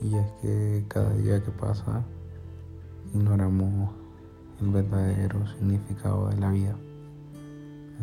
que 0.00 0.84
cada 0.88 1.12
día 1.14 1.42
que 1.42 1.50
pasa 1.50 2.04
ignoramos 3.14 3.90
el 4.60 4.70
verdadero 4.70 5.46
significado 5.48 6.28
de 6.28 6.36
la 6.36 6.50
vida. 6.50 6.76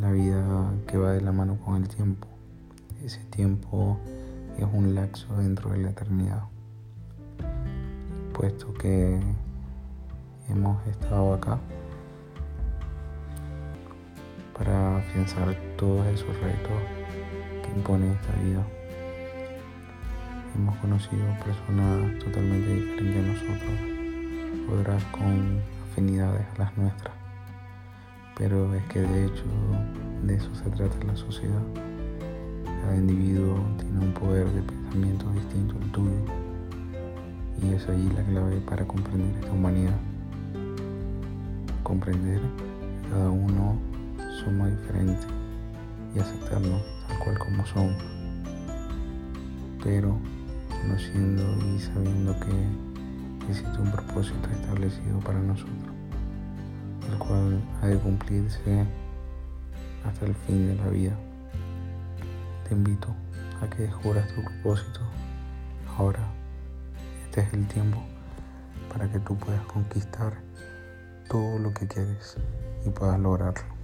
La 0.01 0.11
vida 0.11 0.73
que 0.87 0.97
va 0.97 1.11
de 1.11 1.21
la 1.21 1.31
mano 1.31 1.57
con 1.63 1.77
el 1.77 1.87
tiempo. 1.87 2.27
Ese 3.03 3.23
tiempo 3.25 3.97
es 4.57 4.65
un 4.73 4.95
lapso 4.95 5.35
dentro 5.37 5.71
de 5.71 5.77
la 5.77 5.89
eternidad. 5.91 6.43
Puesto 8.33 8.73
que 8.73 9.19
hemos 10.49 10.85
estado 10.87 11.33
acá 11.33 11.59
para 14.57 14.97
afianzar 14.97 15.55
todos 15.77 16.05
esos 16.07 16.37
retos 16.39 16.71
que 17.63 17.77
impone 17.77 18.11
esta 18.11 18.33
vida. 18.43 18.65
Hemos 20.55 20.77
conocido 20.77 21.25
personas 21.43 22.17
totalmente 22.23 22.73
diferentes 22.73 23.17
a 23.17 23.27
nosotros, 23.27 24.79
otras 24.79 25.03
con 25.05 25.59
afinidades 25.91 26.45
a 26.55 26.59
las 26.59 26.77
nuestras. 26.77 27.13
Pero 28.37 28.73
es 28.73 28.83
que 28.85 29.01
de 29.01 29.25
hecho 29.25 29.43
de 30.23 30.35
eso 30.35 30.55
se 30.55 30.69
trata 30.69 30.95
la 31.05 31.15
sociedad. 31.17 31.61
Cada 32.81 32.95
individuo 32.95 33.65
tiene 33.77 33.99
un 33.99 34.13
poder 34.13 34.47
de 34.51 34.61
pensamiento 34.61 35.29
distinto 35.31 35.75
al 35.81 35.91
tuyo. 35.91 36.23
Y 37.61 37.73
es 37.73 37.87
ahí 37.89 38.09
la 38.15 38.23
clave 38.23 38.57
para 38.61 38.87
comprender 38.87 39.35
esta 39.35 39.51
humanidad. 39.51 39.97
Comprender 41.83 42.39
que 42.39 43.09
cada 43.09 43.29
uno 43.29 43.77
somos 44.43 44.69
diferentes 44.69 45.27
y 46.15 46.19
aceptarnos 46.19 46.81
tal 47.09 47.19
cual 47.19 47.39
como 47.39 47.65
somos. 47.65 48.03
Pero 49.83 50.17
conociendo 50.85 51.43
y 51.65 51.79
sabiendo 51.79 52.39
que 52.39 53.49
existe 53.49 53.81
un 53.81 53.91
propósito 53.91 54.49
establecido 54.51 55.19
para 55.19 55.39
nosotros, 55.39 55.95
el 57.11 57.17
cual 57.17 57.61
ha 57.81 57.87
de 57.87 57.97
cumplirse 57.97 58.85
hasta 60.05 60.25
el 60.25 60.35
fin 60.35 60.67
de 60.67 60.75
la 60.75 60.89
vida. 60.89 61.15
Te 62.67 62.75
invito 62.75 63.07
a 63.61 63.69
que 63.69 63.83
descubras 63.83 64.27
tu 64.33 64.43
propósito 64.43 64.99
ahora. 65.97 66.19
Este 67.23 67.41
es 67.41 67.53
el 67.53 67.67
tiempo 67.67 68.03
para 68.91 69.11
que 69.11 69.19
tú 69.19 69.35
puedas 69.37 69.65
conquistar 69.65 70.33
todo 71.29 71.57
lo 71.59 71.73
que 71.73 71.87
quieres 71.87 72.37
y 72.85 72.89
puedas 72.89 73.19
lograrlo. 73.19 73.74